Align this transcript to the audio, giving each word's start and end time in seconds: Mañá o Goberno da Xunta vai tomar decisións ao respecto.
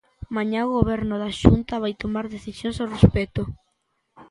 Mañá 0.35 0.59
o 0.67 0.73
Goberno 0.77 1.15
da 1.23 1.31
Xunta 1.41 1.81
vai 1.83 1.93
tomar 2.03 2.25
decisións 2.35 2.77
ao 2.79 2.91
respecto. 2.95 3.41